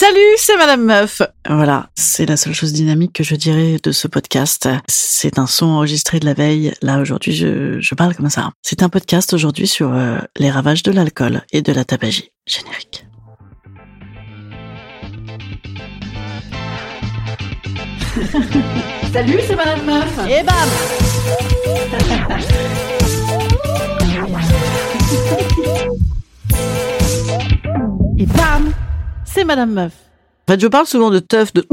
[0.00, 1.20] Salut, c'est Madame Meuf.
[1.46, 4.66] Voilà, c'est la seule chose dynamique que je dirais de ce podcast.
[4.88, 6.72] C'est un son enregistré de la veille.
[6.80, 8.50] Là, aujourd'hui, je, je parle comme ça.
[8.62, 12.32] C'est un podcast aujourd'hui sur euh, les ravages de l'alcool et de la tabagie.
[12.46, 13.04] Générique.
[19.12, 20.18] Salut, c'est Madame Meuf.
[20.30, 20.54] Et bam
[29.32, 29.92] C'est Madame Meuf.
[30.48, 31.64] En fait, je parle souvent de teuf, de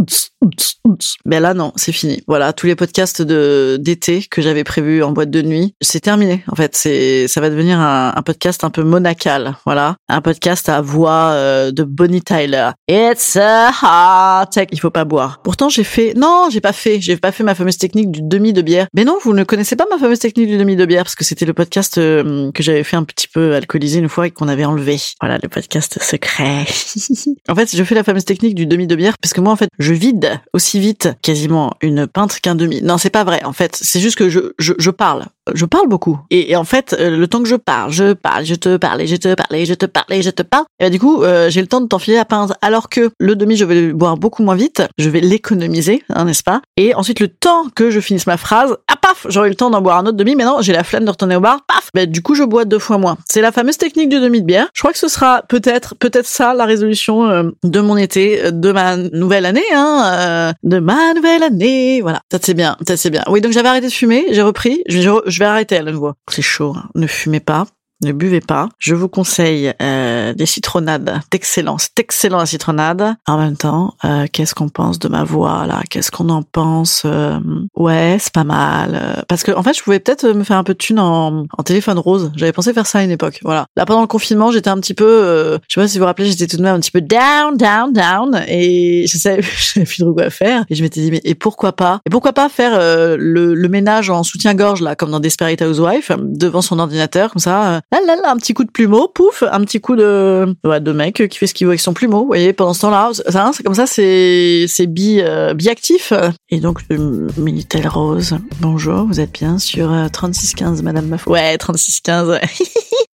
[1.25, 2.21] mais là non, c'est fini.
[2.27, 6.43] Voilà, tous les podcasts de d'été que j'avais prévus en boîte de nuit, c'est terminé.
[6.51, 9.55] En fait, c'est ça va devenir un, podcast un peu monacal.
[9.65, 12.71] Voilà, un podcast à voix euh, de Bonnie Tyler.
[12.89, 15.39] It's a heart Il faut pas boire.
[15.43, 18.53] Pourtant, j'ai fait non, j'ai pas fait, j'ai pas fait ma fameuse technique du demi
[18.53, 18.87] de bière.
[18.93, 21.23] Mais non, vous ne connaissez pas ma fameuse technique du demi de bière parce que
[21.23, 24.47] c'était le podcast euh, que j'avais fait un petit peu alcoolisé une fois et qu'on
[24.47, 24.97] avait enlevé.
[25.21, 26.65] Voilà, le podcast secret.
[27.49, 29.55] en fait, je fais la fameuse technique du demi de bière parce que moi, en
[29.55, 32.81] fait, je vide aussi vite quasiment une pinte qu'un demi.
[32.81, 33.43] Non, c'est pas vrai.
[33.43, 35.25] En fait, c'est juste que je, je, je parle.
[35.53, 36.20] Je parle beaucoup.
[36.30, 39.33] Et, en fait, le temps que je parle, je parle, je te parle, je te
[39.33, 40.65] parle, je te parle, je te parle.
[40.80, 42.53] Et bah, du coup, euh, j'ai le temps de t'enfiler la pinte.
[42.61, 44.83] Alors que le demi, je vais le boire beaucoup moins vite.
[44.98, 46.61] Je vais l'économiser, hein, n'est-ce pas?
[46.75, 49.81] Et ensuite, le temps que je finisse ma phrase, ah paf, j'aurai le temps d'en
[49.81, 50.36] boire un autre demi.
[50.36, 51.61] Mais non, j'ai la flemme de retourner au bar.
[51.65, 51.89] Paf.
[51.93, 53.17] Bah, du coup, je bois deux fois moins.
[53.25, 54.67] C'est la fameuse technique du demi de bière.
[54.73, 58.71] Je crois que ce sera peut-être, peut-être ça la résolution euh, de mon été, de
[58.71, 62.02] ma nouvelle année, hein, euh, de ma nouvelle année.
[62.02, 63.23] Voilà, ça c'est bien, ça c'est bien.
[63.28, 66.14] Oui, donc j'avais arrêté de fumer, j'ai repris, je, vais arrêter à nouveau.
[66.30, 66.89] C'est chaud, hein.
[66.95, 67.66] ne fumez pas.
[68.03, 68.69] Ne buvez pas.
[68.77, 71.87] Je vous conseille euh, des citronnades d'excellence.
[71.95, 73.15] C'est excellent la citronnade.
[73.25, 75.81] En même temps, euh, qu'est-ce qu'on pense de ma voix là?
[75.89, 77.39] Qu'est-ce qu'on en pense euh,
[77.75, 79.23] Ouais, c'est pas mal.
[79.27, 81.63] Parce que en fait, je pouvais peut-être me faire un peu de thune en, en
[81.63, 82.31] téléphone rose.
[82.36, 83.39] J'avais pensé faire ça à une époque.
[83.43, 83.65] Voilà.
[83.75, 86.07] Là, pendant le confinement, j'étais un petit peu, euh, je sais pas si vous vous
[86.07, 89.65] rappelez, j'étais tout de même un petit peu down, down, down, et je savais, je
[89.65, 90.65] savais plus trop quoi faire.
[90.69, 91.99] Et je m'étais dit mais et pourquoi pas?
[92.05, 96.15] Et pourquoi pas faire euh, le, le ménage en soutien-gorge là, comme dans Desperate Housewives,
[96.19, 99.61] devant son ordinateur comme ça là, là, là, un petit coup de plumeau, pouf, un
[99.61, 102.21] petit coup de, ouais, de mec qui fait ce qu'il veut avec son plumeau.
[102.21, 103.11] Vous voyez, pendant ce temps-là,
[103.53, 106.14] c'est comme ça, c'est, c'est bi, euh, biactif.
[106.49, 108.37] Et donc, le Minitel Rose.
[108.59, 111.27] Bonjour, vous êtes bien sur euh, 3615 Madame Meuf.
[111.27, 112.39] Ouais, 3615.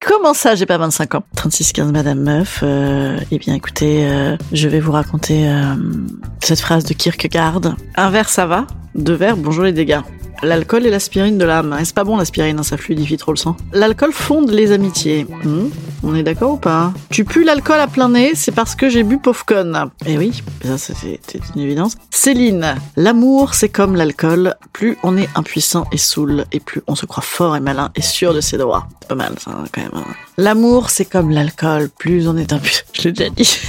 [0.05, 1.23] Comment ça, j'ai pas 25 ans?
[1.35, 2.59] 3615 Madame Meuf.
[2.61, 5.75] Euh, eh bien, écoutez, euh, je vais vous raconter euh,
[6.41, 7.61] cette phrase de Kierkegaard.
[7.95, 8.67] Un verre, ça va?
[8.95, 10.01] Deux verres, bonjour les dégâts.
[10.43, 11.77] L'alcool est l'aspirine de l'âme.
[11.83, 13.55] C'est pas bon l'aspirine, hein, ça fluidifie trop le sang.
[13.71, 15.25] L'alcool fonde les amitiés.
[15.43, 15.69] Hmm,
[16.03, 16.93] on est d'accord ou pas?
[17.09, 19.89] Tu pues l'alcool à plein nez, c'est parce que j'ai bu Pofcon.
[20.05, 21.19] Eh oui, ça c'est
[21.55, 21.95] une évidence.
[22.11, 24.55] Céline, l'amour c'est comme l'alcool.
[24.73, 28.01] Plus on est impuissant et saoul, et plus on se croit fort et malin et
[28.01, 28.87] sûr de ses droits.
[29.07, 29.91] Pas mal ça quand même.
[29.93, 30.03] Hein.
[30.37, 31.89] L'amour c'est comme l'alcool.
[31.97, 32.83] Plus on est impuissant...
[32.93, 33.59] Je l'ai déjà dit.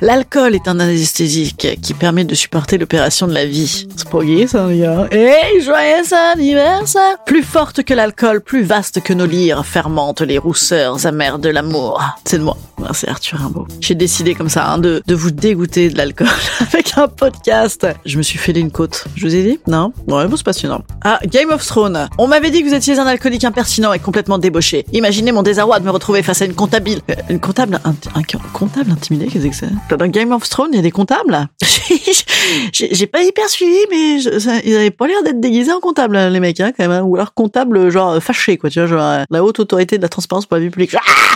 [0.00, 3.86] L'alcool est un anesthésique qui permet de supporter l'opération de la vie.
[3.96, 5.08] C'est pas gay, ça, les gars.
[5.10, 7.18] Hey, joyeux anniversaire!
[7.26, 12.02] Plus forte que l'alcool, plus vaste que nos lyres, fermente les rousseurs amères de l'amour.
[12.24, 12.56] C'est de moi.
[12.92, 13.66] C'est Arthur Rimbaud.
[13.80, 16.28] J'ai décidé comme ça hein, de, de vous dégoûter de l'alcool
[16.60, 17.86] avec un podcast.
[18.04, 19.04] Je me suis fêlé une côte.
[19.16, 19.58] Je vous ai dit?
[19.66, 19.92] Non?
[20.06, 20.82] Ouais, bon, c'est passionnant.
[21.02, 22.08] Ah, Game of Thrones.
[22.18, 24.86] On m'avait dit que vous étiez un alcoolique impertinent et complètement débauché.
[24.92, 26.90] Imaginez mon désarroi de me retrouver face à une comptable...
[27.10, 27.80] Euh, une comptable...
[27.84, 28.22] Un, un,
[28.52, 29.67] comptable intimidé Qu'est-ce que c'est?
[29.90, 31.48] Dans Game of Thrones, il y a des comptables
[32.72, 36.16] J'ai pas hyper suivi, mais je, ça, ils avaient pas l'air d'être déguisés en comptable,
[36.16, 36.90] les mecs, hein, quand même.
[36.90, 37.02] Hein.
[37.02, 38.70] Ou alors comptable, genre, fâché, quoi.
[38.70, 40.94] Tu vois, genre, la haute autorité de la transparence pour la vie publique.
[40.94, 41.28] Ah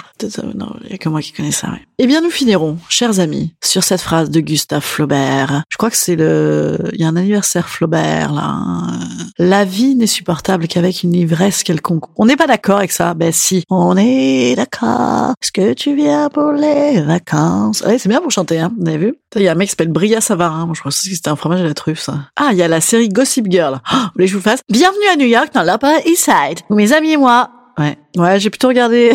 [0.54, 1.68] non, il y a que moi qui connais ça.
[1.68, 1.80] Ouais.
[1.98, 5.64] Eh bien, nous finirons, chers amis, sur cette phrase de Gustave Flaubert.
[5.68, 8.44] Je crois que c'est le, il y a un anniversaire Flaubert là.
[8.44, 8.98] Hein.
[9.38, 12.04] La vie n'est supportable qu'avec une ivresse quelconque.
[12.16, 15.32] On n'est pas d'accord avec ça Ben si, on est d'accord.
[15.42, 17.82] Est-ce que tu viens pour les vacances?
[17.82, 18.72] Ouais, c'est bien pour chanter, hein.
[18.78, 19.14] Vous avez vu?
[19.36, 20.66] Il y a un mec qui s'appelle Bria Savarin.
[20.66, 22.28] Moi, je crois que c'était un fromage à la truffe, ça.
[22.36, 23.80] Ah, il y a la série Gossip Girl.
[23.92, 24.60] Oh, vous voulez que je vous fasse?
[24.68, 26.60] Bienvenue à New York dans l'Upper East Side.
[26.70, 27.50] Mes amis et moi.
[27.78, 29.12] Ouais, ouais, j'ai plutôt regardé.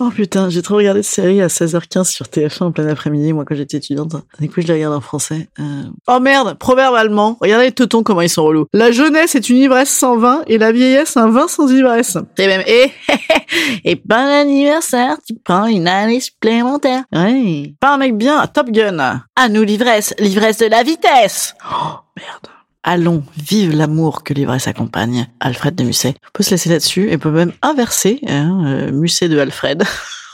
[0.00, 3.44] Oh putain, j'ai trop regardé cette série à 16h15 sur TF1 en plein après-midi, moi
[3.44, 4.16] quand j'étais étudiante.
[4.40, 5.48] Du coup, je la regarde en français.
[5.60, 5.82] Euh...
[6.08, 7.38] Oh merde, proverbe allemand.
[7.40, 8.66] Regardez les teutons comment ils sont relous.
[8.72, 12.18] La jeunesse est une ivresse sans vin et la vieillesse un vin sans ivresse.
[12.36, 12.90] C'est même et
[13.84, 17.04] et bon anniversaire, tu prends une année supplémentaire.
[17.12, 17.74] Ouais.
[17.80, 19.22] Pas un mec bien, Top Gun.
[19.36, 21.54] À nous l'ivresse, l'ivresse de la vitesse.
[21.70, 22.53] Oh merde.
[22.86, 25.26] Allons, vive l'amour que l'ivresse accompagne.
[25.40, 26.16] Alfred de Musset.
[26.26, 29.84] On peut se laisser là-dessus et on peut même inverser hein, euh, Musset de Alfred.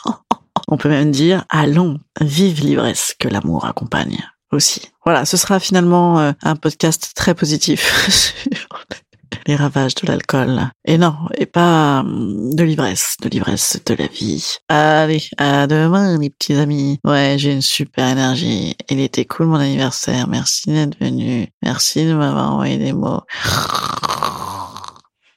[0.69, 4.19] on peut même dire allons, vive l'ivresse que l'amour accompagne
[4.51, 4.91] aussi.
[5.05, 8.35] Voilà, ce sera finalement euh, un podcast très positif
[9.47, 10.71] les ravages de l'alcool.
[10.85, 14.57] Et non, et pas hum, de l'ivresse, de l'ivresse de la vie.
[14.69, 16.99] Allez, à demain les petits amis.
[17.05, 18.77] Ouais, j'ai une super énergie.
[18.89, 20.27] Il était cool mon anniversaire.
[20.29, 21.49] Merci d'être venu.
[21.63, 23.21] Merci de m'avoir envoyé des mots.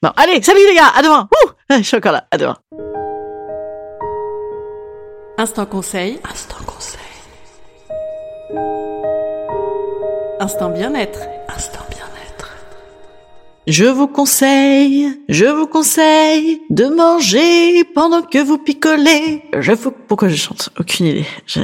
[0.01, 1.29] Bon, allez, salut les gars, à demain.
[1.31, 2.57] Ouh, chocolat, à demain.
[5.37, 6.19] Instant conseil.
[6.29, 6.99] Instant conseil.
[10.39, 11.19] Instant bien-être.
[11.47, 11.79] Instant
[13.67, 19.43] je vous conseille, je vous conseille de manger pendant que vous picolez.
[19.57, 19.91] Je vous...
[19.91, 21.25] Pourquoi je chante Aucune idée.
[21.55, 21.63] Une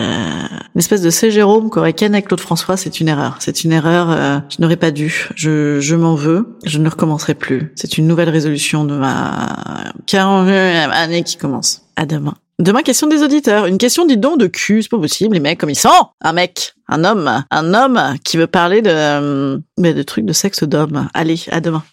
[0.75, 1.29] espèce de C.
[1.31, 3.37] Jérôme qu'aurait Ken avec Claude François, c'est une erreur.
[3.39, 5.29] C'est une erreur, euh, je n'aurais pas dû.
[5.35, 6.57] Je, je m'en veux.
[6.65, 7.73] Je ne recommencerai plus.
[7.75, 11.81] C'est une nouvelle résolution de ma 40e année qui commence.
[11.95, 12.35] À demain.
[12.59, 13.67] Demain, question des auditeurs.
[13.67, 14.83] Une question, dites donc, de cul.
[14.83, 15.89] C'est pas possible, les mecs, comme ils sont.
[16.19, 20.65] Un mec, un homme, un homme qui veut parler de, mais de trucs de sexe
[20.65, 21.07] d'homme.
[21.13, 21.83] Allez, à demain.